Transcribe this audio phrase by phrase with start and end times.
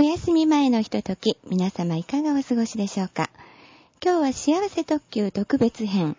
[0.00, 3.30] お休み前のひととき、皆様いかがお過ごしでしょうか？
[4.00, 6.16] 今日は幸せ特急特別編、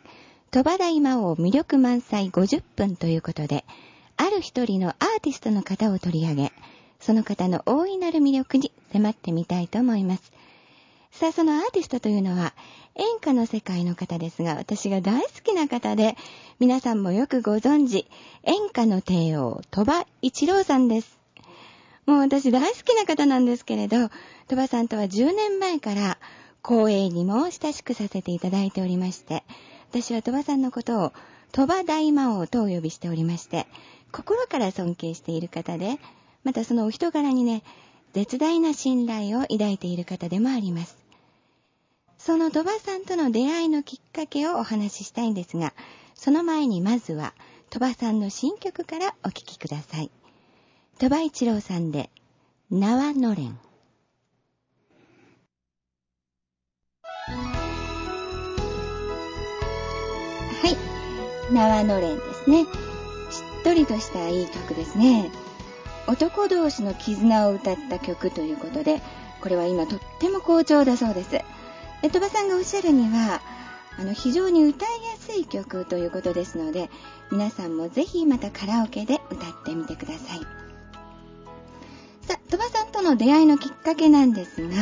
[0.52, 3.63] 鳥羽大魔王魅力満載50分ということで、
[4.18, 6.52] ある一人のアーティストの方を取り上げ、
[7.00, 10.33] その方の大いなる魅力に迫ってみたいと思います。
[11.11, 12.53] さあ、そのアーティストというのは、
[12.96, 16.17] 演歌の世界の方ですが、私が大好きな方で、
[16.59, 18.05] 皆さんもよくご存知、
[18.43, 21.19] 演歌の帝王、鳥羽一郎さんです。
[22.09, 24.09] もう私大好きな方なんですけれど、
[24.47, 26.17] 鳥羽さんとは10年前から
[26.67, 29.43] 光栄にも親しくさせていただいておりまして、
[29.91, 31.13] 私は鳥羽さんのことを
[31.51, 33.67] 鳥羽大魔王とお呼びしておりまして、
[34.11, 35.99] 心から尊敬している方で、
[36.43, 37.61] またそのお人柄にね、
[38.13, 40.98] 絶大な信頼を抱いている方でもあります。
[42.17, 45.76] その鳥羽さんとの出会いのきっかけをお話ししたいんですが、
[46.15, 47.35] その前にまずは
[47.70, 50.09] 鳥羽さんの新曲からお聴きください。
[50.99, 52.09] 鳥羽一郎さんで、
[52.70, 53.45] 縄のれん。
[53.48, 53.53] は
[61.49, 61.54] い。
[61.54, 62.65] 縄のれんですね。
[62.65, 65.32] しっとりとしたいい曲ですね。
[66.08, 69.02] 男同士の絆を歌った曲ということで、
[69.40, 71.30] これは今とっても好調だそうです。
[72.02, 73.40] 鳥羽さんがおっしゃるには、
[73.98, 76.90] あの、非常に歌いやすい曲ということですので、
[77.32, 80.69] 皆さんもぜひまたカラオケで歌ってみてください。
[82.30, 84.76] さ、鳥羽さんとの出会いのきっかけなんですが、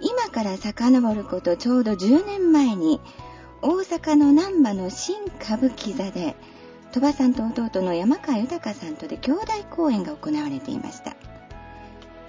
[0.00, 3.00] 今から遡ることちょうど10年前に、
[3.62, 6.34] 大阪の難波の新歌舞伎座で、
[6.92, 11.16] 鳥羽さんと弟の山川豊さんとで兄弟公演が行われていました。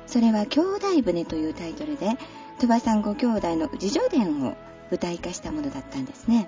[0.07, 2.17] それは兄弟船というタイトルで、
[2.59, 4.55] 鳥羽さんご兄弟の自叙伝を
[4.91, 6.47] 舞台化したものだったんですね。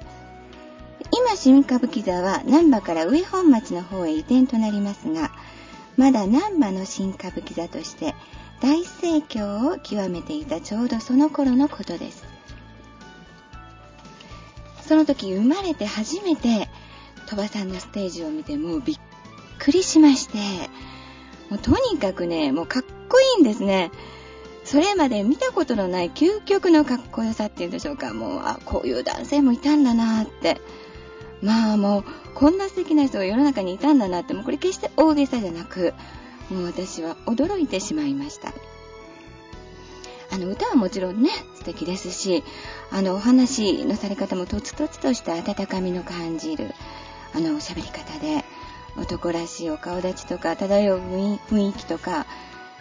[1.12, 5.32] 今、新歌舞伎座は難波から上本町の方へ移転となりますが、
[5.98, 8.16] まだ難波の新歌舞伎座として
[8.62, 12.26] 大盛況を極めていたちょうどその頃のことです。
[14.88, 16.70] その時生まれて初めて
[17.28, 19.00] 鳥羽さんのステージを見てもうびっ
[19.60, 20.38] くりしまして、
[21.50, 23.92] もうとにかくね、もうかっこいいんですね。
[24.64, 28.14] それまで見たことのない究極のかっこよさっていうんでしょうか。
[28.14, 30.60] もう、あ、こういう男性もいたんだなって。
[31.42, 32.04] まあもう、
[32.34, 35.94] こんな素敵な人が世の中にいたんだなって、もうこれ決して大げさじゃなく、
[36.50, 38.54] もう私は驚いてしまいました。
[40.30, 42.44] あの歌はもちろんね、素敵ですし、
[42.92, 46.74] あのお話のされ方もとつとつとした温かみの感じる、
[47.34, 48.44] あの喋り方で、
[48.98, 51.00] 男らしいお顔立ちとか、漂う
[51.50, 52.26] 雰囲気とか、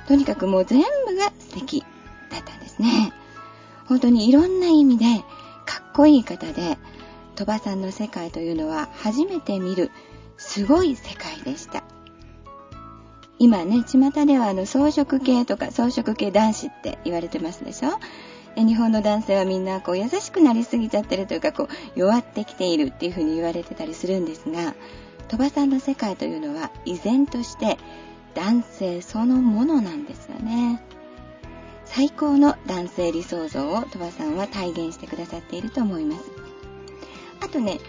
[0.08, 1.84] とにかくもう全部が素敵
[2.30, 3.12] だったんですね。
[3.86, 5.04] 本当にいろんな意味で
[5.64, 6.78] かっこいい方で、
[7.36, 9.92] 鳥羽さんの世界というのは初めて見る
[10.36, 11.84] すごい世界でした。
[13.38, 17.90] 今ね、巷ではあの装飾系とか装飾系男子って言われてますでしょ？
[18.56, 24.74] 日本の男性はみんなこう優しくなりすぎちゃってるというかこう弱ってきているっていうふうに言われてたりするんですが
[25.28, 27.76] 鳥羽さんの世界というのは依然として
[28.34, 30.82] 男性そのものなんですよね。
[31.84, 36.45] 最高の男性理想像を鳥羽さんは体現してくださっていると思います。
[37.40, 37.80] あとね、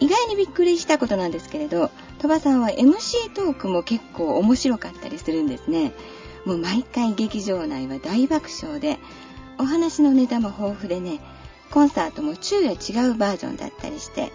[0.00, 5.92] 意外にびっくりしたことなんですけれど、鳥羽さんは MC トークも結構面白かったりするんですね。
[6.44, 8.98] もう毎回劇場内は大爆笑で、
[9.58, 11.20] お話のネタも豊富でね、
[11.70, 14.32] コンサートも昼夜違うバージョンだったりして、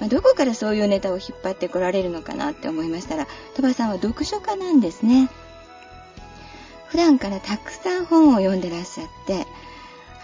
[0.00, 5.28] まあ、どこからそういうネタを引っ張ってこられるのかなって思いましたら、鳥羽さんは読書家なんですね。
[6.88, 9.46] 普段からたくさん本を読んでらっしゃって、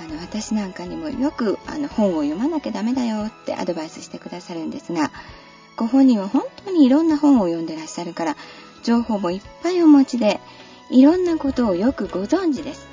[0.01, 5.11] あの私なんかにもよくあの本を読まなきゃダメだよってアドバイスしてくださるんですが
[5.77, 8.37] ご本人は本当にいろんな本を読んでらっしゃるから
[8.85, 10.41] 情報もいっぱいお持ちで
[10.91, 12.87] いろんなことをよくご存知です、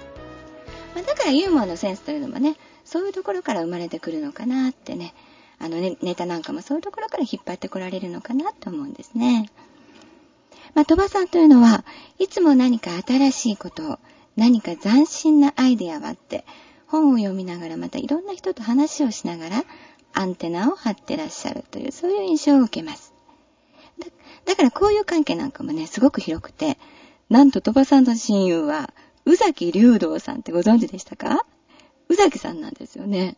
[0.95, 5.13] まあ、だからユーモアのセンスというのもねそういうところから生まれてくるのかなってね
[5.59, 9.49] あのねネタなんかもそういうところから引っ張ってこられるのかなと思うんですね。
[10.73, 11.85] まあ、鳥羽さんというのは
[12.19, 13.99] いつも何か新しいことを
[14.35, 16.43] 何か斬新なアイデアはあって
[16.95, 19.63] 本を読みながらまたいろんな人と話をしながら
[20.13, 23.13] アンテナを張ってらっしゃるというそういう印象を受けます。
[23.99, 24.07] だ
[24.45, 26.77] だからこういう関係なんかもね、すごく広くて、
[27.29, 28.93] なんと鳥羽さんの親友は、
[29.25, 31.45] 宇崎竜道さんってご存知でしたか？
[32.09, 33.35] 宇崎さんなんですよね。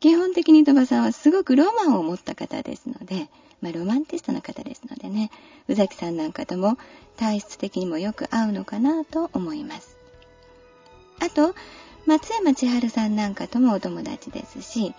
[0.00, 3.28] 基本的に鳥羽さんはすごくロマンを持った方ですので、
[3.60, 5.30] まあ、ロマンティストな方ですのでね、
[5.68, 6.78] 宇崎さんなんかとも
[7.16, 9.96] 体質的にもよく合うのかなと思います。
[11.20, 11.54] あと、
[12.06, 14.94] 松山千春さんなんかともお友達ですし、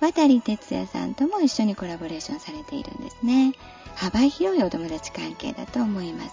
[0.00, 3.54] 渡哲也さんとも一緒にコラボレーションされているんですね。
[3.96, 6.30] 幅広いお友達関係だと思います。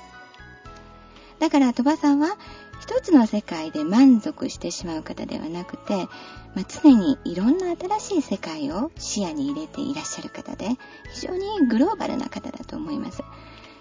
[1.39, 2.37] だから鳥羽さんは
[2.79, 6.07] 一つの世界で満足してしまう方ではなくて、
[6.53, 10.69] まあ、常にいろんな新しい世界を視野に入れていらっしゃる方で、
[11.13, 13.23] 非常にグローバルな方だと思います。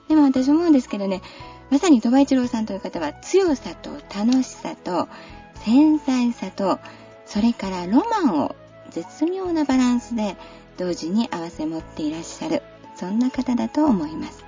[0.09, 1.23] でも私思うんですけどね、
[1.71, 5.09] まさに鳥羽一郎さんという方は強さと楽しさと
[5.65, 6.79] 繊細さと、
[7.25, 8.55] それからロマンを
[8.91, 10.37] 絶妙なバランスで
[10.77, 12.63] 同時に合わせ持っていらっしゃる、
[12.95, 14.45] そんな方だと思います。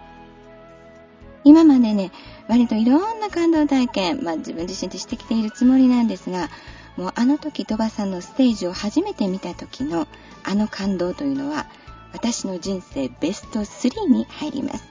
[1.42, 2.12] 今までね、
[2.48, 6.50] 割といろんな感動体験、まあ自分自身でしてきているつもりなんですが、
[6.96, 10.06] もうあの時鳥羽さんのステージを初めて見た時の
[10.44, 11.66] あの感動というのは、
[12.12, 14.84] 私の人生ベスト3に入ります。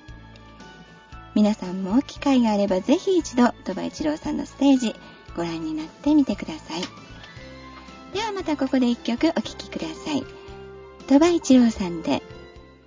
[1.35, 4.95] 皆さんも機会があればぜひ一度鳥羽一郎さんのステージ
[5.35, 6.81] ご覧になってみてください。
[8.13, 10.23] ではまたここで一曲お聴きください。
[11.07, 12.23] 鳥羽一郎さんで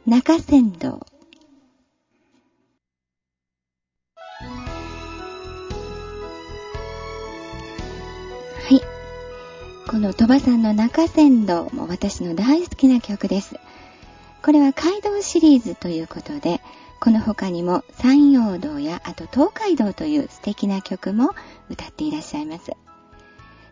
[0.06, 1.06] 中山道。
[8.68, 8.80] はい。
[9.90, 13.56] この鳥羽さんの中山道も私の大好きな曲です。
[14.42, 16.62] これは街道シリーズということで、
[17.00, 21.34] この他にも山陽道やあと東海道という素敵な曲も
[21.70, 22.66] 歌っていらっしゃいます。
[22.66, 22.74] さ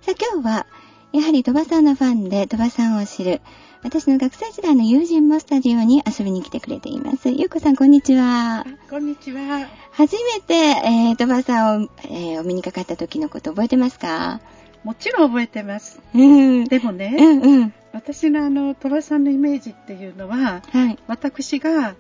[0.09, 0.67] あ今日は
[1.13, 3.41] やはり鳥羽さんのファンで鳥羽さんを知る
[3.83, 7.29] 私の学生時代の友人もスタジオに遊びに来てくれています。
[7.31, 8.65] ゆうこさんこんにちは。
[8.91, 9.69] こんにちは。
[9.93, 14.41] 初めて、えー、鳥羽さんを、えー、お目にかかった時のこと覚えてますか？
[14.85, 16.01] もちろん覚えてます。
[16.15, 21.97] うん、でもね、うんうん、私のあの鳥羽さんのイメージっていうのは、はい、私が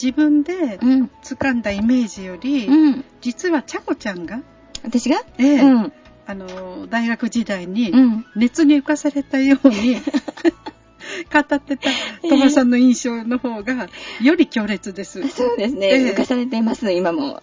[0.00, 0.78] 自分で
[1.24, 4.40] 掴んだイメージより、うん、実はちゃこちゃんが
[4.82, 5.16] 私が？
[5.38, 5.92] ええ、うん、
[6.26, 7.92] あの大学時代に
[8.34, 9.96] 熱に浮かされたように、
[11.32, 11.76] 語ってた
[12.22, 13.88] 鳥羽さんの印象の方が
[14.22, 15.26] より強烈です。
[15.28, 15.88] そうですね。
[15.88, 17.40] えー、浮かされてます、今も。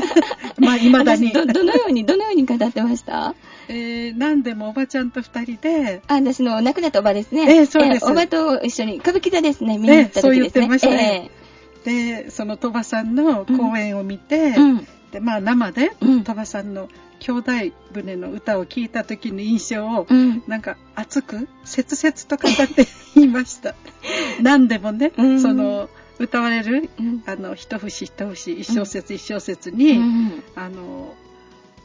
[0.58, 1.46] まあ、未だにど。
[1.46, 3.34] どのように、どのように語ってました？
[3.68, 6.02] えー、何でもおばちゃんと二人で。
[6.06, 7.60] あ、私の亡くなったおばですね。
[7.60, 10.22] えー、そうです、えー、おばと一緒に、歌舞伎座ですね、見に行った時ですね。
[10.22, 11.30] そう言ってましたね。
[11.34, 11.43] えー
[11.84, 16.88] でその鳥羽さんの公演を見て、うん、でまあ、生で鳥羽さんの
[17.20, 17.52] 兄弟
[17.92, 22.86] 船の歌を聞いた時の印象を、うん、なんか熱く切々と語って
[23.20, 23.74] いました。
[24.42, 25.88] 何でもね、うん、その
[26.18, 30.00] 歌われる、うん、あの一節一節一小節一小節に、
[30.54, 31.14] あの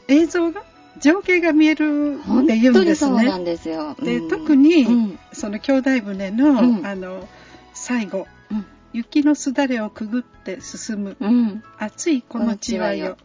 [0.08, 0.64] 映像が
[0.98, 3.10] 情景が見えるっていうんですね。
[3.10, 3.96] そうなんですよ。
[4.02, 7.28] で特に、その兄弟船の、あの
[7.72, 8.26] 最後、
[8.92, 13.16] 雪のすだれをくぐって進む、うん、暑いこの地はよ。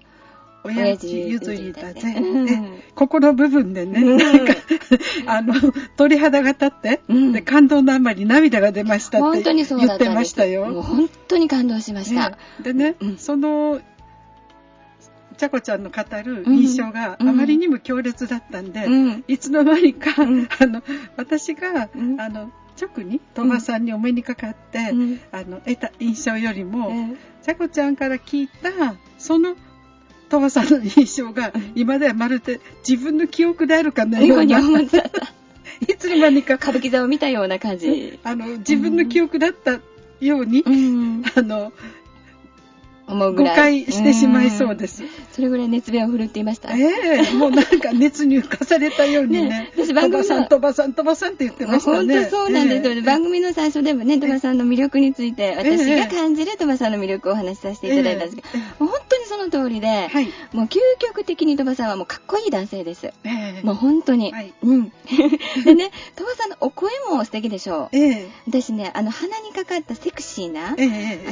[0.66, 2.16] 親父譲りだぜ、
[2.96, 4.54] ここの部分でね、うん、なんか、
[5.28, 5.54] あの、
[5.96, 10.66] 鳥肌が立って、うん、で、感動のあまり涙が出ましたって言ってましたよ。
[10.66, 12.32] もう本当に感動しました。
[12.32, 13.80] ね、でね、うん、その、
[15.38, 18.88] ちゃこちゃんの語る印象があまりにも強烈だったんで、
[19.28, 20.82] いつの間にか、あの、
[21.16, 29.56] 私が、あの、直に鳥羽さんにお目にかかって、うん、あの得た印象よりも、ちゃこちゃんから聞いたその
[30.30, 34.60] 鳥羽さんの印象が、今ではまるで自分の記憶であるかのような。
[35.82, 38.20] いつの間にか歌舞伎座を見たような感じ。
[38.24, 39.80] あの自分の記憶だった
[40.22, 41.74] ように、うん、あの
[43.08, 43.82] 思うぐらい。
[43.82, 45.04] 誤解してしまいそうです。
[45.32, 46.76] それぐらい熱弁を振るっていました。
[46.76, 49.50] ええー、もうなんか熱に浮かされたようにね。
[49.50, 52.16] ね私番組さん、鳥羽さん、鳥羽さんって言ってましたね。
[52.16, 63.08] 本当そうなんですよ、えー、番組の最初でもね、鳥羽さんの魅力について、私が感じる鳥羽さんの魅力をお話しさせていただいたんですけど、えー、本当にその通りで、はい、もう究極的に鳥羽さんはもうかっこいい男性です。
[63.24, 64.32] えー、もう本当に。
[64.32, 64.92] はい、うん。
[65.66, 67.98] でね、鳥羽さんのお声も素敵でしょう。
[67.98, 70.76] えー、私ね、あの、鼻にかかったセクシーな、あ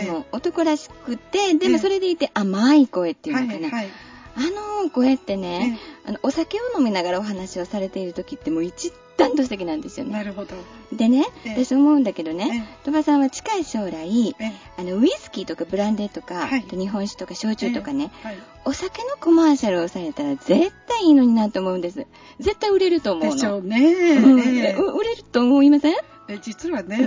[0.06, 3.68] の、男らしくて、でもそれでいて、甘い声っていうのかな。
[3.68, 3.90] はいはい、
[4.36, 4.40] あ
[4.84, 10.12] の声ってね、あのお酒を飲みながらお話をされている時ってもう一段と素敵なんですよね。
[10.12, 10.56] なるほど。
[10.92, 14.36] でね、私思うんだけどね、鳥羽さんは近い将来、
[14.78, 22.06] あのウイスキーとかブランデーとか、はい、日本酒とか焼酎とかね、はい、お酒のコマーシャルをされたら絶対いいのになと思うんです。
[22.40, 23.34] 絶対売れると思うの。
[23.34, 24.16] でしょうね。
[24.18, 25.96] うん、売れると思いません？
[26.30, 26.98] え実はね、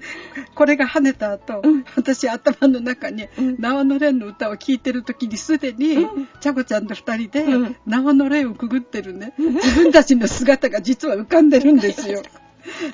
[0.54, 7.44] これが跳ねた後、うん、私頭の中に、縄のれんの歌を聴いてる時にすでに、うん、ちゃこちゃんと二人で、
[7.86, 12.22] 縄のれんをくぐってるね、自分たちの姿が実は浮かんでるんですよ。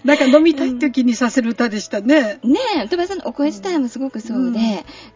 [0.04, 2.38] なんか飲みたい時にさせる歌でしたね。
[2.42, 4.62] ねえ、鳥羽さんのお声自体もすごくそうで、うん、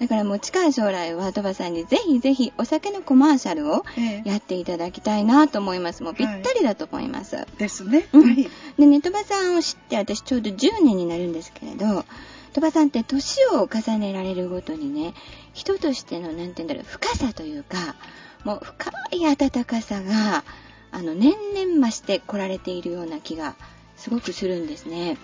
[0.01, 3.85] だからもう近い将来は鳥羽さんにぜひぜひお酒のコマーシャルを
[4.25, 6.03] やっていただきたいなと思います。
[6.03, 7.37] もうぴったりだと思います。
[7.37, 8.09] はい、ですね。
[8.13, 8.49] うん、はい。
[8.79, 12.05] でね、鳥羽さんを知って私ちょうど10年になるんですけれど、
[12.53, 15.15] 鳥羽さんって年を重ねられるごとにね、
[15.53, 17.97] 人としての、なんて言うんだろう、深さというか、
[18.45, 20.45] もう深い温かさが、
[20.93, 23.57] あの、年々増して来られているような気が
[23.97, 25.17] すごくするんですね。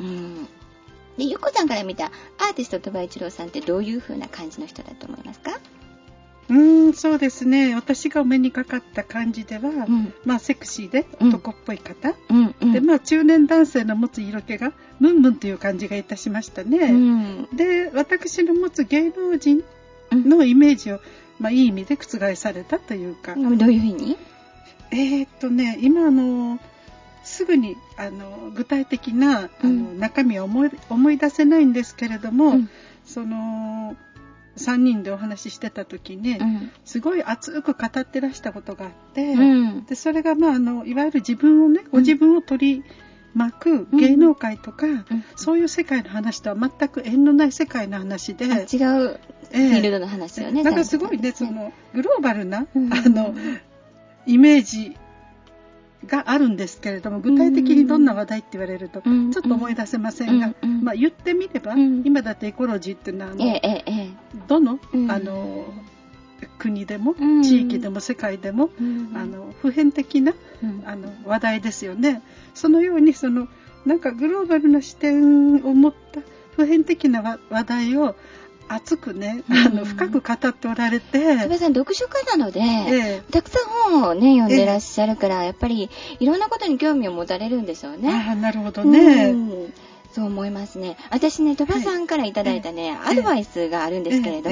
[0.00, 0.44] うん。
[1.16, 5.58] で、ゆっこさんから見たアーティスト鳥羽一郎さんってどういう風な感じの人だと思いますか？
[6.48, 7.74] うーん、そうですね。
[7.74, 17.46] 私がお目にかかった感じでは、うん、まあ、セクシーで男っぽい方、うんうん、で、まあ、中年男性の持つ色気が、ムンムンという感じがいたしましたね。
[17.54, 19.62] で、私の持つ芸能人
[20.12, 21.00] のイメージを、
[21.38, 23.34] まあ、いい意味で覆されたというか。
[23.34, 24.16] どういうふうに？
[24.90, 26.58] えー、っとね、今あの、
[27.22, 32.70] すぐにあの具体的な、あの中身は思い思い出せないんですけれども、うん、
[33.04, 33.96] その
[34.56, 42.84] 3人でお話ししてた時に、うん、すごい熱く語ってらしたことがあって、うん、でそれが、まあ、あのいわゆる自分をねご自分を取り
[43.34, 44.86] 巻く芸能界とか、
[45.36, 53.34] そういう世界の話とは全く縁のない世界の話で違うフィールドの話よね、えー、なんかすごいねそのグローバルな、あの
[54.26, 54.96] イメージ
[56.06, 63.34] があるんですけれども具体的にどんな話題って言われるとちょっと思い出せませんが、まあ、言ってみれば、今だってエコロジーっていうのは
[64.48, 64.78] どの,、
[65.08, 65.64] あの
[66.58, 68.70] 国でも地域でも世界でも、
[69.14, 70.34] あの普遍的な、
[70.84, 72.22] あの話題ですよね。
[72.54, 73.48] そのようにその
[73.84, 76.20] なんかグローバルな視点を持った
[76.56, 78.14] 普遍的な話題を
[78.74, 81.36] 熱くね、あの、深く語っておられて。
[81.42, 88.10] 戸部さん、読書家なので、えたくさん本をね、読んでらっしゃるから、やっぱり、いろんなことに興味を持たれるんでしょうね。
[88.28, 89.34] ああ、なるほどね。
[90.12, 90.96] そう思いますね。
[91.10, 94.50] 私ね、鳥羽さんからいただいたね、アドバイスがあるんですけれど、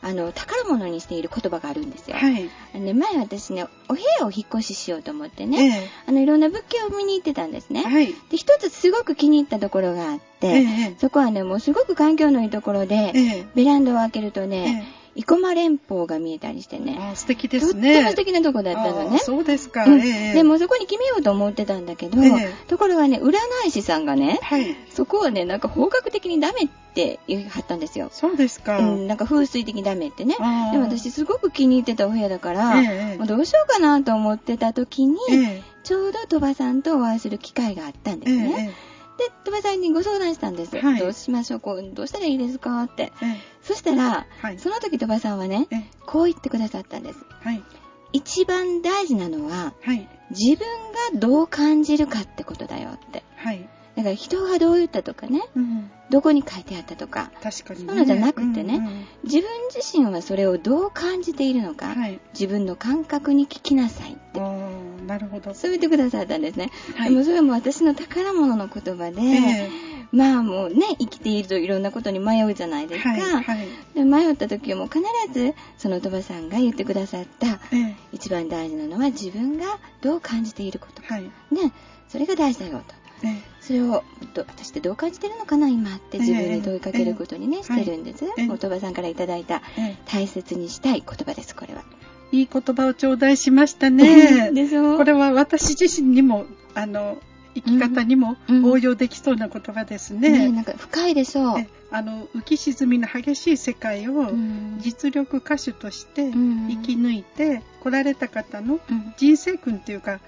[0.00, 2.16] あの、宝物にしている言葉があるんですよ。
[2.16, 2.50] はい。
[2.78, 7.82] ね、前私ね、お部屋を引っ越ししようと思ってね、えあの、いろんな物件を見に行ってたんですね。
[7.82, 8.06] はい。
[8.30, 14.86] で、一つすごく気に入ったところがあって、え、そこはね、もうすごく環境のいいところで、ベランダを開けるとね、
[15.18, 16.96] 生駒連峰が見えたりしてね。
[17.00, 17.72] あ素敵ですね。
[17.72, 19.18] とっても素敵なとこだったのね。
[19.18, 19.84] そうですか。
[19.84, 22.18] うん、でもそこに決めようと思ってたんだけど、
[22.68, 23.32] ところがね、占
[23.66, 28.10] い師さんがね、はい、そこはね、なんか方角的にダメって言い張ったんですよ。
[28.12, 28.78] そうですか。
[28.78, 30.36] うん、なんか風水的にダメってね。
[30.36, 32.76] でも私すごく気に入ってたお部屋だから、
[33.16, 35.18] もうどうしようかなと思ってた時に、
[35.82, 38.72] ちょうど鳥羽さんとお会いする機会があったんですね。
[39.18, 40.78] で、鳥羽さんにご相談したんです。
[40.78, 43.12] はい、どうしましょうこう、どうしたらいいですかって。
[43.62, 45.66] そしたら、はい、その時鳥羽さんはね、
[46.06, 47.18] こう言ってくださったんです。
[47.42, 47.62] はい、
[48.12, 50.66] 一番大事なのは、はい、自分
[51.14, 53.24] がどう感じるかってことだよって。
[53.36, 53.68] はい。
[53.96, 64.38] だから人がどう言ったとかね、うん、どこに書いてあったとか、確かに、ね、そういうのじゃなくてね、うんうん、自分自身はそれをどう感じているのか、はい、自分の感覚に聞きなさいって。
[65.08, 65.54] なるほど。
[65.54, 66.70] そう言ってくださったんですね。
[66.96, 73.10] はい、でもそれも私の宝物の言葉で、えーまあもうね、生きているといろんなことに迷うじゃないですか。
[73.10, 81.02] はいはい、で迷った時はもう必ず、その鳥羽さんが言ってくださった、ええ、一番大事なのは自分がどう感じていること。
[81.02, 81.30] はい、ね、
[82.08, 82.94] それが大事だよと。
[83.26, 84.02] え、それを
[84.34, 88.24] 私ってどう感じてるのかな今って自分に問いかけることにね、してるんです。
[88.50, 89.62] お鳥羽さんからいただいた、
[90.06, 91.84] 大切にしたい言葉です、これは。
[92.32, 94.50] いい言葉を頂戴しましたね。
[94.96, 97.18] これは私自身にも、あの、
[97.54, 100.28] 生き方にも応用できそうな言葉ですね。
[100.28, 101.66] うんねなんか深いでしょう。
[101.90, 104.30] あの浮き沈みの激しい世界を
[104.78, 106.36] 実力歌手として生
[106.82, 108.78] き抜いて来られた方の
[109.16, 110.20] 人生訓っていうか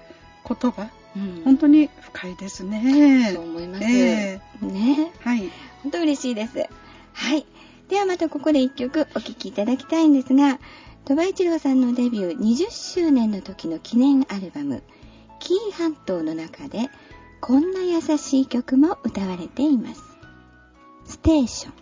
[0.47, 3.31] 言葉、うん、本当に深いですね。
[3.33, 3.83] そう思います。
[3.83, 5.11] えー、ね。
[5.19, 5.51] はい。
[5.83, 6.67] 本当嬉しいです。
[7.13, 7.45] はい。
[7.89, 10.59] ではまたここで一曲お聴きいただきたいんですが、
[11.05, 14.83] 鳥羽一郎さんのデビュー20周年の時の記念アルバム、
[15.39, 16.89] 紀伊半島の中で
[17.41, 20.01] こんな優しい曲も歌われています。
[21.05, 21.73] ステーション。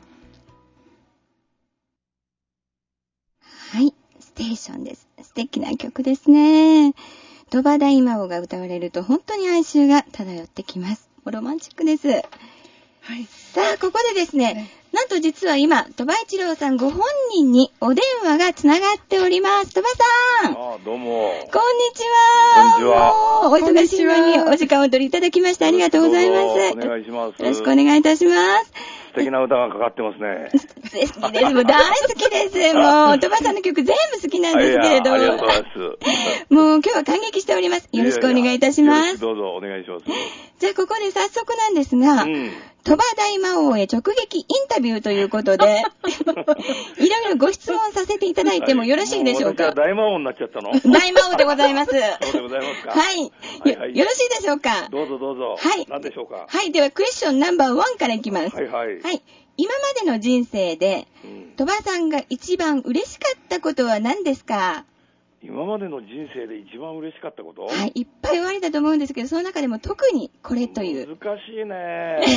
[3.71, 5.07] はい、ステーションです。
[5.21, 6.93] 素敵な曲ですね。
[7.49, 11.09] 鳥羽大魔王が歌われると本当に哀愁が漂ってきます。
[11.25, 12.07] ロマンチックです。
[12.07, 13.25] はい。
[13.25, 19.73] さあ、ここでですね、なんと実は今、鳥羽一郎さんご本人にお電話がつながっております。
[19.73, 19.93] 鳥羽
[20.43, 20.51] さん。
[20.53, 21.29] あどうも。
[21.29, 22.03] こんにち
[22.55, 22.55] は。
[22.55, 23.49] こんにちは。
[23.51, 26.41] お忙しいのにお時間をお取りいただきましてありがとうございます。
[26.41, 27.39] お願いします。
[27.39, 28.99] よろしくお願いいたします。
[29.09, 30.49] 素敵な歌がかかってますね。
[31.21, 31.53] 好きです。
[31.53, 32.73] もう大好きです。
[32.73, 35.13] もう、鳥羽さんの曲全部好きなんですけれど。
[35.13, 35.79] ありがとうございます。
[36.53, 37.89] もう今日は感激しております。
[37.91, 39.19] よろしくお願いいたします。
[39.19, 40.05] どうぞお願いします。
[40.59, 42.51] じゃあここで早速なんですが、うん
[42.81, 45.83] 鳥羽大魔王へ直撃インタビューということで、
[46.97, 50.71] いろいろご質問させていただいてもよろしいでしょうか、はい、大魔王になっちゃったの？
[50.89, 51.91] 大魔王でございます。
[51.91, 52.91] そうでございますか？
[52.91, 53.31] はい。
[53.77, 54.87] はい、よろしいでしょうか？
[54.89, 55.57] どうぞどうぞ。
[55.59, 55.85] はい。
[55.89, 56.45] 何でしょうか？
[56.47, 56.71] はい。
[56.71, 58.55] では、クエスチョンナンバーワンからいきます。
[58.55, 59.01] はいはい。
[59.01, 59.21] はい。
[59.57, 61.05] 今までの人生で、
[61.57, 64.85] 鳥、羽、さんが一番嬉しかったことは何ですか？
[65.41, 67.67] 今までの人生で一番嬉しかったこと？
[67.67, 71.17] はい、いっぱい言われたと思うんですけど、その中でも特にこれという。
[71.17, 72.19] 難しいね。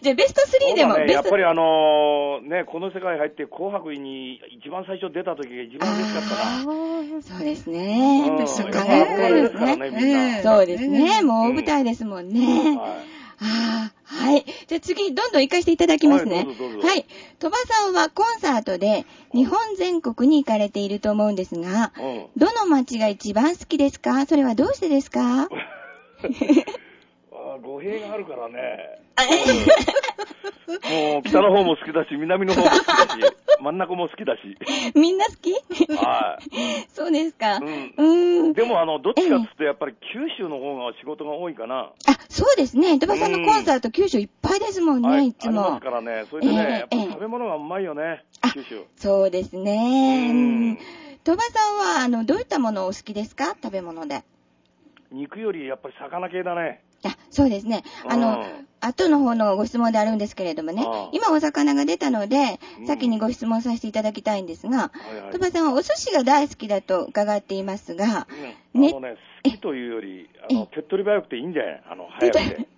[0.00, 7.22] じゃあベスト3でも、ね、やっぱりあのー、ね、この世界入って紅白に一番最初出た時が一番嬉しかったな。
[7.22, 8.26] そうですね。
[8.28, 10.40] うん、そうですね。
[10.42, 11.22] そうですね。
[11.22, 12.40] もう大舞台ですもんね。
[12.40, 14.44] うんはいああ、はい。
[14.68, 16.36] じゃあ次、どんどん行かせていただきますね。
[16.36, 17.06] はい、はい。
[17.38, 24.26] 鳥羽さんはコンサートで日本全国に行かれていると思うんですが、うん、どの街が一番好きですか？
[24.26, 25.48] それはどうしてですか？
[27.54, 29.00] あ語弊があるからね。
[31.12, 33.08] もう北の方も好きだし、南の方も好きだし、
[33.60, 34.40] 真ん中も好きだし。
[34.94, 35.52] みんな好き？
[35.96, 36.44] はい。
[36.88, 37.56] そうですか。
[37.58, 37.94] うん。
[37.96, 41.92] うんでも、あの、どっちかっつってやっぱり九州の方が仕事が多いかな。
[42.08, 42.98] あ、そうですね。
[42.98, 45.62] 鳥羽さんのコンサート、九州いっぱいですもんね、はい、いつも。
[45.62, 46.24] ありますからね。
[46.30, 48.82] それでね、えー、やっぱ食べ物がうまいよね、九州。
[48.96, 50.28] そうですね。
[50.30, 50.78] うん。
[51.24, 53.54] 鳥羽さんは、あの、どういったものをお好きですか？
[53.62, 54.22] 食べ物で。
[55.12, 56.80] 肉よりやっぱり魚系だね。
[57.04, 57.82] あ、そうですね。
[58.08, 58.44] あの、
[58.80, 64.90] 後の方のご質問であるんですけれどもね、今お魚が出たので、先にご質問させていただきたいんですが、
[65.30, 68.26] 鳥羽さんはお寿司が大好きだと伺っていますが、
[68.74, 71.82] ね、あのね、好きというより、あの、手っ取り早くていいんじゃない？
[71.90, 72.68] あの、早くて。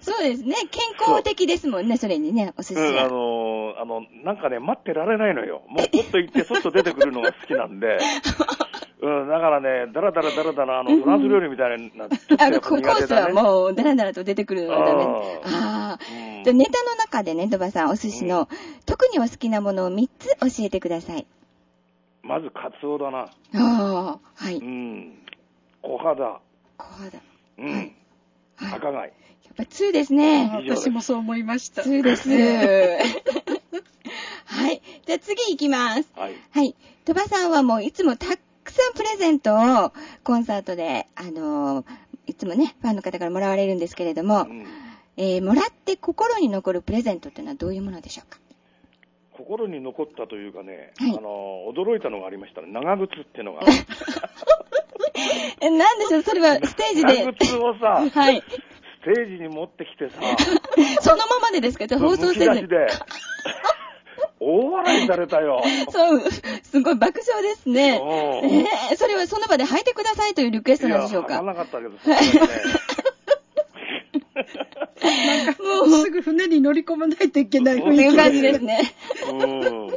[0.00, 0.54] そうですね。
[0.70, 2.88] 健康的ですもんね、それにね、お寿司は。
[2.88, 5.62] うん、あの、あの、なんかね、待ってられないのよ。
[5.68, 7.98] もう、ポッと行って、そっと出てくるのが好きなんで。
[9.00, 15.04] うん、だからね、だらだらだらだら、あの、フランス料理みたいな、ちょっと、ね、あ、コースはもう、だらだらと出てくるのがダメ。
[15.44, 15.98] ああ。
[16.44, 18.46] じゃネタの中でね、鳥羽さん、お寿司の、うん、
[18.86, 21.26] 特にお好きなものを3つ教えてください。
[22.22, 23.18] まず、カツオだな。
[23.20, 24.56] ああ、はい。
[24.56, 25.18] うん。
[25.82, 26.40] 小肌。
[26.76, 27.18] 小肌。
[27.58, 27.72] うん。
[28.56, 28.94] はい、赤貝。
[28.94, 29.12] やっ
[29.56, 30.50] ぱ2ですね。
[30.68, 31.82] 私もそう思いました。
[31.82, 32.28] 2です。
[34.44, 34.82] はい。
[35.06, 36.12] じゃあ次行きます。
[36.16, 36.34] はい。
[36.50, 36.74] はい。
[37.04, 38.26] 鳥羽さんはもういつもた
[38.68, 39.54] くさんプレゼント
[39.86, 39.92] を
[40.24, 41.86] コンサートで、あのー、
[42.26, 44.66] いつもね、ファンの方からもらわれるんですけれども、うん、
[45.16, 48.38] えー、もらって心に残るプレゼントっていうのはどういうものでしょうか？
[49.32, 52.68] 心に残ったというかね、はい、あの驚いたのがありましたね。
[52.72, 53.60] 長靴っていうのが。
[55.60, 56.22] え、なんでしょう？
[56.22, 57.24] それはステージで。
[57.24, 58.42] 長靴をさ、はい。
[59.02, 60.20] ステージに持ってきてさ、
[61.00, 61.86] そのままでですか？
[61.86, 62.66] じゃあ放送せずに。
[64.40, 65.60] 大笑いされたよ。
[65.90, 66.20] そう、
[66.70, 67.94] すごい爆笑ですね。
[67.94, 71.34] えー、それはその場で履いてくださいというリクエストなんでしょうか？
[71.34, 71.98] いや、なかったけど、ね、
[75.26, 77.96] なんか、もう、すぐ船に乗り込まないといけない雰囲気。
[77.96, 78.92] という感じですね。
[79.30, 79.88] うん。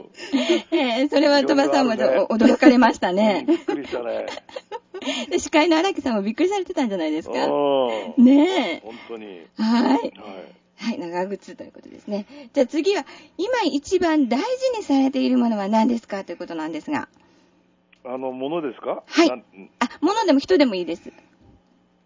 [0.71, 3.45] えー、それは鳥羽さんも、ね、驚かれましたね。
[3.47, 4.25] びっくりしたね。
[5.29, 7.33] で司会の荒木さんもびっくりされてたんじゃないですか？
[8.17, 8.81] ねえ。
[8.83, 9.47] 本当に。
[9.57, 9.97] はい。
[9.97, 10.13] はい
[10.81, 12.25] はい、長靴ということですね。
[12.53, 13.05] じゃあ次は、
[13.37, 14.45] 今一番大事
[14.79, 16.23] にされているものは何ですか？
[16.23, 17.07] ということなんですが。
[18.03, 19.03] あの、ものですか？
[19.05, 19.29] はい。
[19.29, 19.43] あ、
[20.01, 21.13] ものでも人でもいいです。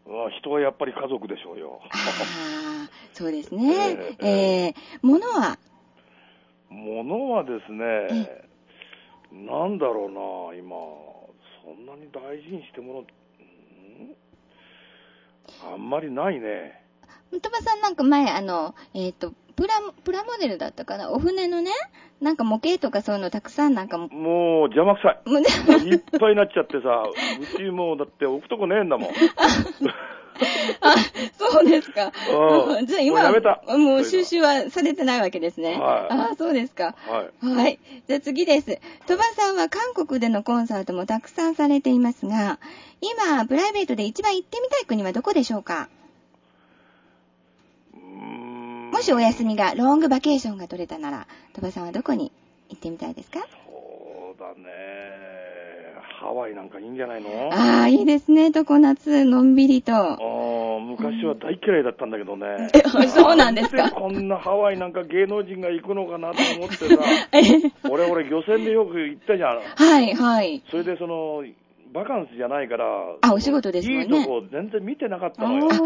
[0.07, 1.79] あ人はやっぱり家族でしょうよ。
[1.89, 4.17] ああ、そうですね。
[4.19, 5.57] えー、えー、ものは？
[6.69, 8.43] ものはですね、
[9.31, 10.09] なんだろう
[10.53, 10.75] な、今、
[11.63, 13.05] そんなに大事にしてもの、ん？
[15.73, 16.83] あんまりないね。
[17.31, 21.11] 鳥羽さんなんか前、あの、えっ、ー、と、プラ、プラモデルだったかな？
[21.11, 21.71] お船のね、
[22.21, 24.09] なんか模型とかそういうのたくさんなんかも。
[24.09, 25.29] もう邪魔くさい。
[25.29, 27.03] もういっぱいになっちゃってさ、
[27.39, 29.09] うちもうだって置くとこねえんだもん。
[30.81, 30.95] あ、
[31.37, 32.11] そうですか。
[32.85, 33.77] じゃあ今もう。
[33.77, 35.79] もう収集はされてないわけですね。
[35.79, 36.13] はい。
[36.13, 36.95] あそうですか。
[37.07, 37.47] はい。
[37.47, 37.79] はい。
[38.07, 38.79] じゃあ次です。
[39.07, 42.59] 鳥羽さんは韓国でのコンサートもたくさんされていますが、
[42.99, 45.87] 今、プライベートで一番行ってみたい国はどこでしょうか？
[48.95, 52.31] もしお休みが、ロングバケーションが取れたなら、鳥羽さんはどこに
[52.69, 53.39] 行ってみたいですか？
[53.41, 53.45] そ
[54.33, 54.65] うだね。
[56.21, 57.49] ハワイなんかいいんじゃないの？
[57.51, 59.93] ああ、いいですね、常夏、のんびりと。
[59.93, 62.69] ああ、昔は大嫌いだったんだけどね。
[62.73, 62.79] え、
[63.09, 63.91] そうなんですか？
[63.91, 66.95] こんなハワイなんか芸能人が行くのかなと思ってさ、
[67.91, 69.59] 俺、俺、漁船でよく行ったじゃん。
[69.75, 70.63] はい、はい。
[70.71, 71.43] それでその、
[71.93, 72.85] バカンスじゃないから、
[73.21, 74.03] あ、お仕事ですもんね。
[74.05, 75.67] いいとこ全然見てなかったのよ。
[75.71, 75.79] ああ、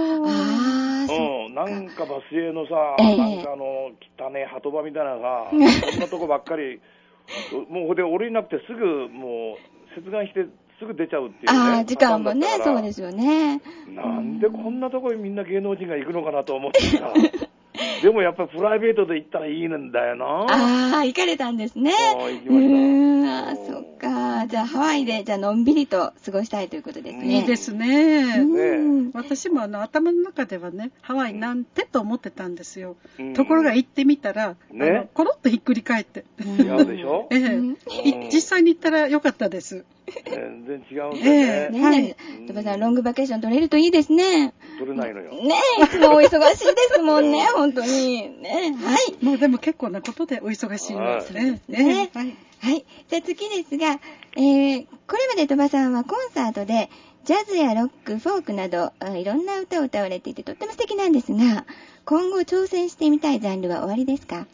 [1.16, 5.48] うん、なんかバス停のさ、えー、なんかあの、汚ね鳩場みたいなさ、
[5.92, 6.80] そんなとこばっかり、
[7.70, 10.46] もうで降りなくてすぐ、もう、接岸して
[10.80, 13.62] すぐ出ちゃうっていう、ね、ああ、時間もね、そうですよね。
[13.90, 17.14] なんでこんなとこにみんな芸能人が行くのかなと思ってさ。
[18.02, 20.26] でもやっぱりプライベートで行ったらいいんだよな。
[20.26, 21.92] ああ、行かれたんですね。
[22.16, 22.74] ああ、行きました。
[22.74, 23.99] うん、ああ、そっか。
[24.50, 27.38] じゃあハワイで、じゃあのんびりと過ごしたいということですね。
[27.38, 28.44] いいですね。
[28.44, 32.96] ね私もあの頭の中ではね、ハワイなんてと思ってたんですよ。
[33.36, 36.26] ところが行ってみたら、ね、コロッとひっくり返って。
[36.40, 37.60] 違うでしょ、 え
[38.06, 39.86] え、実際に行ったらよかったです。
[40.26, 41.22] 全然違うんだね。
[41.24, 42.48] えー、ねえ。
[42.48, 44.54] 鳥さん、ロングバケーション取れるといいですね。
[44.78, 45.32] 取れないのよ。
[45.32, 48.30] ねえ、いつもお忙しいですもんね、本当に。
[48.42, 49.26] ねはい。
[49.26, 51.62] もうでも結構なことでお忙しいんですね。
[51.68, 52.36] ねはい。
[52.62, 52.86] はい。
[53.08, 54.00] じゃあ次ですが、
[54.36, 56.90] えー、これまで鳥羽さんはコンサートで、
[57.26, 61.66] ジャズやロック、フォークなど、いろんな歌を歌われていてとっても素敵なんですが、
[62.06, 64.48] 今後挑戦してみたいジャンルは終わりですか？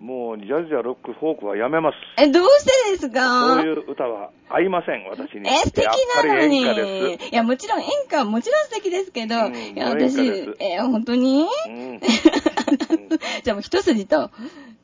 [0.00, 1.96] もうジャズやロック、フォークはやめます。
[2.16, 3.56] え、どうしてですか？
[3.56, 5.46] そういう歌は合いません、私に。
[5.46, 5.86] え、素敵
[6.16, 6.60] なのに。
[6.62, 10.18] いや、もちろん演歌はもちろん素敵ですけど、うん、いや、私、
[10.58, 12.00] え、本当に、うん、
[13.44, 14.30] じゃあもう一筋と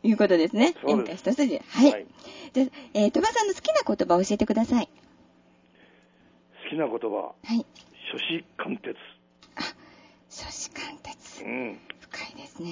[0.02, 0.74] いうことですね。
[0.86, 1.60] 演歌一筋。
[1.66, 1.90] はい。
[1.92, 2.06] はい、
[2.52, 4.88] で、えー、鳥羽さんの好きな言葉を教えてください。
[6.64, 7.32] 好きな言葉。
[7.42, 7.64] はい。
[8.12, 8.94] 初子貫徹。
[9.56, 9.62] あ、
[10.28, 11.42] 初子貫徹。
[11.42, 11.80] うん。
[12.00, 12.68] 深いですね。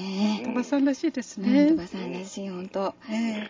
[0.64, 1.68] さんらしいですね。
[1.68, 2.94] 鳥羽さんらしい、本当。
[3.10, 3.46] え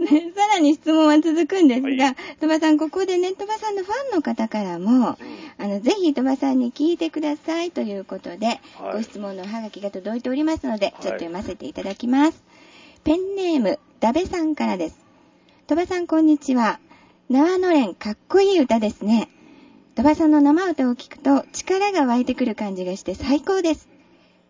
[0.00, 5.16] ー、さらに質問は続くんですが、鳥羽さん、ここでね、鳥羽さんのファンの方からも、
[5.58, 8.60] あの、ぜひ鳥羽さんに聞いてくださいということで、
[8.92, 12.42] ご質問のおはがきが届いておりますので、ちょっと読ませていただきます。
[13.04, 14.98] ペンネーム、ダベさんからです。
[15.66, 16.80] 鳥羽さん、こんにちは。
[17.30, 19.28] 縄のれん、かっこいい歌ですね。
[19.94, 23.93] 鳥羽さんの生歌を聴くと力が湧いてくる感じがして最高です。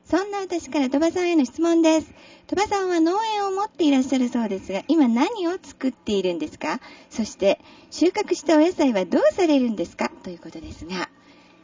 [0.05, 2.13] そんな私から鳥羽さんへの質問です。
[2.47, 6.79] 鳥羽さんは農園を持っていらっしゃるそうですが、今何を作っているんですか？
[7.09, 7.59] そして、
[7.91, 10.11] 収穫したお野菜はどうされるんですか？
[10.23, 11.09] ということですが、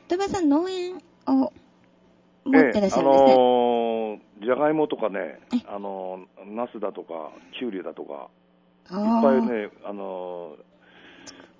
[0.09, 1.53] 鳥羽さん農園を持っ
[2.50, 3.03] てらっしゃるんですね。
[3.03, 8.31] ええ、あのー、じゃがいもとかね、あのー、ナスだとか、キュウリだとか、
[8.90, 10.57] いっぱいね、あの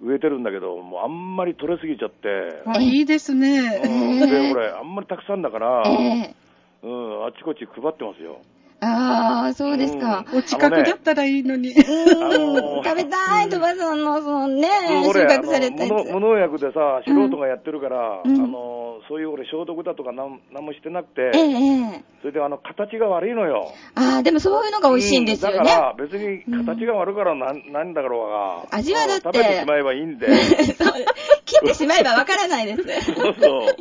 [0.01, 2.62] ー、植えてるんだけど、もうあんまり取れすぎちゃって。
[2.64, 3.81] あ、いいですね。
[3.81, 6.39] で、これ、あんまりたくさんだから、えー
[6.83, 8.40] うん、あちこち配ってますよ。
[8.83, 10.25] ああ、そうですか。
[10.33, 11.69] お近くだったらいいのに。
[11.69, 14.69] うん、食べたい、鳥羽さんの、そのね、
[15.12, 16.12] 収穫されたやつ。
[16.12, 23.71] 無農薬でさ、素人がやってるから、あの、そういう俺消毒だとかなんなんもしてなくて、ええ、それであの、形が悪いのよ。
[23.97, 25.59] ああ、でもそういうのが美味しいんですよね。
[25.59, 28.79] だから別に形が悪いからなん、なんだろうが。
[28.79, 29.23] 味はだって。
[29.25, 30.27] 食べてしまえばいいんで。
[31.45, 33.14] 切ってしまえばわからないです。
[33.14, 33.77] そうそう。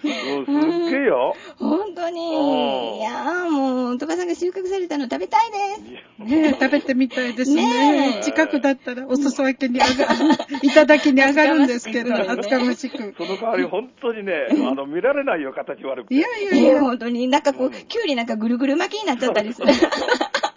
[0.00, 1.34] すっげえよ。
[1.58, 2.98] 本当に。
[2.98, 6.24] いやもう、鳥羽さんが収穫されたの食べたいです。
[6.24, 8.20] ね食べてみたいですね。
[8.22, 10.06] 近くだったらお裾分けに上が、
[10.62, 13.14] いただきに上がるんですけど、厚かましく。
[13.16, 16.14] その代わり本当にね、あの、見られないよ、形悪くて。
[16.14, 17.28] いやいやいや、本当に。
[17.28, 19.68] なんかこう、きゅうりなんかぐるぐる巻きになっちゃったりする。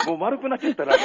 [0.08, 0.98] もう丸くなっちゃったら。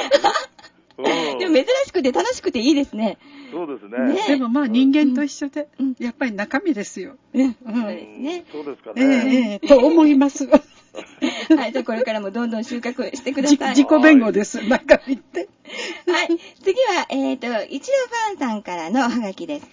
[1.03, 3.17] でも珍しくて楽しくていいですね。
[3.51, 4.13] そうですね。
[4.13, 7.15] ねでもまあ人間と一緒で、うん、やっぱり中身ですよ。
[7.33, 7.53] うん。
[7.53, 8.45] そうですね。
[8.51, 9.01] そうですかね。
[9.01, 10.47] ええー、と思います。
[11.55, 13.75] はい、じゃあこれからもどんどん収穫してください。
[13.75, 15.47] 自己弁護です、中身って。
[16.07, 16.27] はい。
[16.63, 19.67] 次は、えっ、ー、と、一度ファンさんからのおはがきです。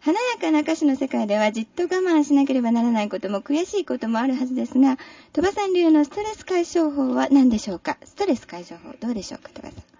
[0.00, 4.98] 華やかな歌手の世界ではじっと我慢しなければならないことも悔しいこともあるはずですが、
[5.32, 7.98] 鳥羽さん流のストレス解消法は何でしょうか？
[8.02, 9.91] ストレス解消法どうでしょうか鳥羽さん。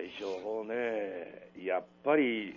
[0.00, 2.54] 解消法ね、やっぱり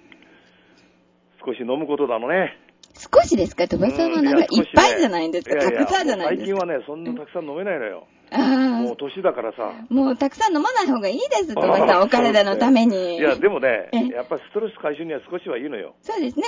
[1.46, 2.58] 少し飲むことだのね。
[2.96, 3.68] 少しですか？
[3.68, 6.60] 鳥羽さんはなんかいっぱいじゃないんですか、たくさんじゃないですか？
[6.62, 8.08] 最近はね、そんなたくさん飲めないのよ。
[8.32, 9.74] もう年だからさ。
[9.90, 13.18] もうたくさん飲まない方がいいです、鳥羽さん、お体のために。
[13.18, 15.96] いや、でもね、やっぱりストレス解消には少しはいいのよ。
[16.02, 16.46] そうですね。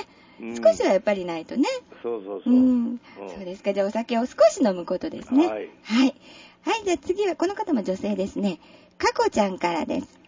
[0.64, 1.68] 少しはやっぱりないとね。
[2.02, 2.54] そうそうそう。
[2.54, 3.02] うん。
[3.28, 3.74] そうですか。
[3.74, 5.48] じゃあお酒を少し飲むことですね。
[5.48, 5.70] はい。
[5.84, 6.16] はい。
[6.64, 8.60] はい、じゃあ次はこの方も女性ですね。
[8.98, 10.20] かこちゃんからです。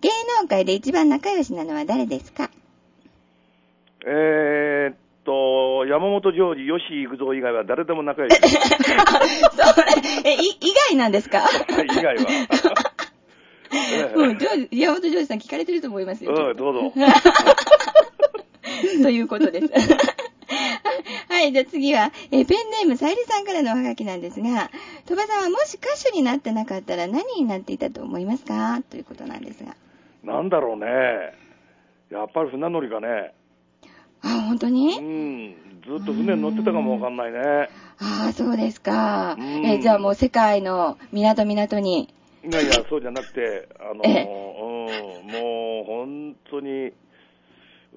[0.00, 0.10] 芸
[0.42, 2.50] 能界で一番仲良しなのは誰ですか？
[4.06, 8.36] えー、っと、山本譲二、吉幾三以外は誰でも仲良し。
[8.38, 8.46] そ
[10.24, 11.44] れ、え、い、以外なんですか？
[11.84, 12.24] 以外は。
[14.14, 14.38] うん、
[14.70, 16.32] 山本譲二さん聞かれてると思いますよ。
[16.32, 16.92] うん、どうぞ。
[19.02, 19.66] ということです。
[21.28, 24.70] はい、じゃあ次は、えペンネームさゆりさんからのおはがきなんですが、
[25.06, 28.80] 鳥羽さんはもし歌手になってなかったら何になっていたと思いますか？
[28.88, 29.74] ということなんですが。
[30.22, 30.86] なんだろうね。
[32.10, 33.34] やっぱり船乗りがね。
[34.22, 34.98] あ、本当に？
[34.98, 35.54] うん。
[35.86, 37.38] ずっと船に乗ってたかもわかんないね。
[38.00, 39.36] ああ、そうですか。
[39.64, 42.12] えじゃあもう世界の港港に。
[42.44, 46.92] いやいや、そうじゃなくて、あのー、うん、もう本当に、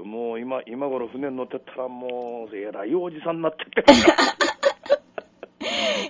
[0.03, 3.83] もう今、今頃船に乗ってたらもう、えらいおじさんになってて。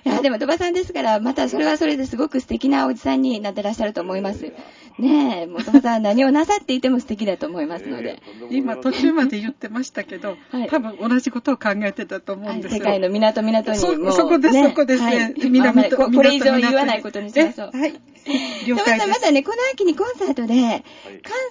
[0.04, 4.52] いや、でも、鳥羽さんですから、またそれはそれですごく素敵なおじさんになってらっしゃると思います。
[4.98, 8.22] ねえ、もともと何をなさっていても素敵だと思いますので。
[8.42, 12.78] えー、今途中まで言ってましたけど、はい、多分同じことを考えてたと思うんですよ。
[12.78, 15.06] 世界の港港にもそこです、ね、そこですね。
[15.06, 17.76] はい、南と、これ以上言わないことにしましょう。
[17.76, 18.00] はい。
[18.66, 19.08] 了 解です。
[19.08, 20.84] またね、この秋にコンサートで、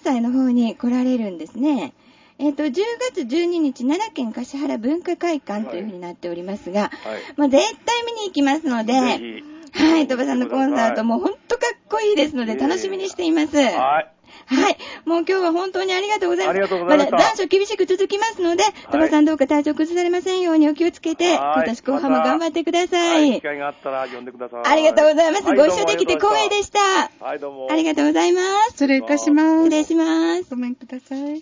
[0.03, 1.93] 関西の方に来られるんですね。
[2.41, 2.73] えっ、ー、と、10
[3.13, 6.91] 月12日、奈良県橿原文化会館というふうになっておりますが、はい、
[7.37, 13.57] まあ、絶対見に行きますので、はい、鳥羽さんのコンサートも本当かっこいいですので、楽しみにしています。
[13.57, 14.11] はい。
[14.45, 14.77] はい。
[15.05, 16.55] もう今日は本当にありがとうございます。
[16.55, 17.11] ありがとうございます。
[17.11, 23.33] まだ残暑厳しく続きますので、鳥羽さんどうか体調崩されませんようにお気をつけて、今年後半も頑張ってください。
[23.33, 24.61] 機会があったら呼んでください。
[24.65, 25.43] ありがとうございます。
[25.43, 26.79] ご一緒できて光栄でした。
[27.23, 27.67] はい、どうも。
[27.71, 28.71] ありがとうございます。
[28.71, 29.63] 失礼いたします。
[29.65, 30.49] 失礼します。
[30.49, 31.19] ごめんください。
[31.19, 31.41] はい。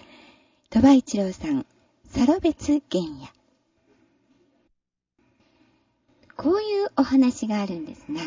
[0.69, 1.65] 鳥羽一郎さん、
[2.09, 3.27] サロベツ原野。
[6.37, 8.21] こういうお話があるんですが、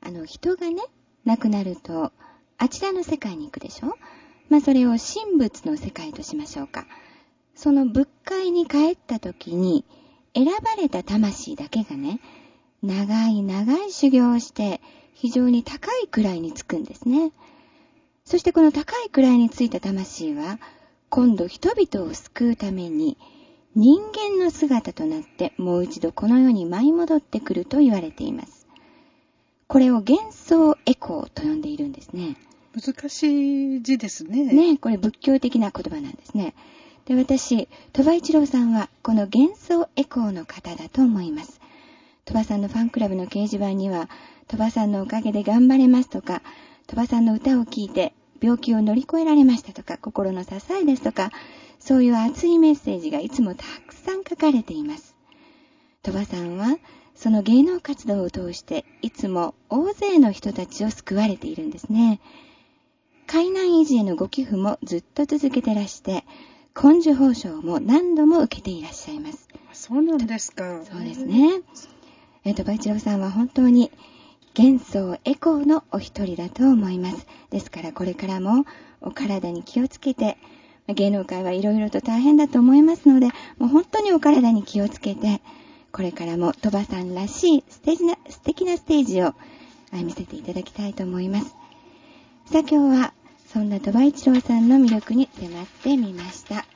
[0.00, 0.82] あの、人がね、
[1.24, 2.12] 亡くなると、
[2.58, 3.96] あちらの世界に行くでしょ？
[4.48, 6.86] まあ、それを神仏の世界としましょうか。
[7.54, 9.84] その仏界に帰った時に、
[10.34, 12.20] 選ばれた魂だけがね、
[12.82, 14.80] 長い長い修行をして、
[15.14, 17.32] 非常に高い位につくんですね。
[18.24, 20.58] そしてこの高い位についた魂は、
[21.10, 23.18] 今度人々を救うために
[23.74, 28.68] 人間の姿となってもう一度この世に舞い戻ってくると言われています。
[29.66, 32.36] これを幻想エコーと呼んでいるんですね。
[32.74, 34.44] 難しい字ですね。
[34.44, 36.54] ね、これ仏教的な言葉なんですね。
[37.06, 41.60] で、私、鳥羽一郎さんはこの幻想エコーの方だと思います。
[42.24, 44.08] 鳥羽さんのファンクラブの掲示板には、
[44.46, 46.42] 鳥羽さんのおかげで頑張れますとか、
[46.86, 50.50] 鳥羽さんの歌を聴いて病気を乗り越えられましたとか、心の支
[50.80, 51.30] えですとか、
[51.78, 55.16] そういう熱いメッセージがいつもたくさん書かれています。
[56.02, 56.78] 鳥羽さんは、
[57.14, 62.20] その芸能活動を通して、いつも大勢の人たちを救われているんですね。
[63.26, 66.24] 海難維持へのご寄付もずっと続けてらして、
[66.74, 69.48] 根受報奨も何度も受けていらっしゃいます。
[69.72, 70.82] そうなんですか。
[70.84, 71.62] そうですね。
[72.44, 73.90] えっ、と、バイチローさんは本当に
[74.58, 77.26] 幻想エコーのお一人だと思います。
[77.50, 78.64] ですからこれからも
[79.00, 80.38] お体に気をつけて、
[80.88, 83.26] 芸能界はいろいろと大変だと思いますので、
[83.58, 85.40] もう本当にお体に気をつけて、
[85.92, 89.34] これからも鳥羽さんらしい素敵な素敵なステージを
[89.92, 91.54] 見せていただきたいと思います。
[92.46, 93.12] さあ今日は
[93.46, 96.66] そんな鳥羽一郎さんの魅力に迫ってみました。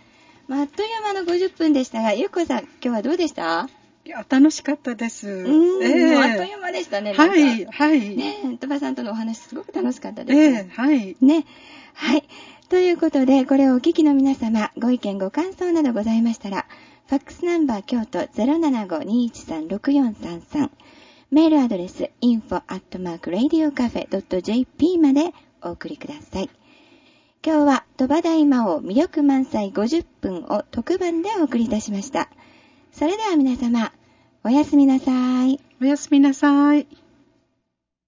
[0.46, 3.68] まあ、あっという間の50分でしたが、ゆうこさん今日はどうでした？
[4.06, 5.26] いや、楽しかったです。
[5.28, 7.14] うん、えー、あっという間でしたね。
[7.14, 8.14] はい、はい。
[8.16, 10.68] ね鳥羽さんとのお話すごく楽しかったですね。
[10.70, 11.16] えー、はい。
[11.22, 11.46] ね。
[11.94, 12.24] はい。
[12.68, 16.66] ということで、これをお聞きの皆様、ご意見ご感想などございましたら、
[17.06, 20.70] ファックスナンバー京都075-213-6433
[21.30, 26.50] メールアドレス info.radiocafe.jp までお送りください。
[27.44, 32.28] 今日は鳥羽大魔王魅力満載50分を特番でお送りいたしました。
[32.94, 33.90] それでは皆様、
[34.44, 35.58] おやすみなさい。
[35.82, 36.86] おやすみなさい。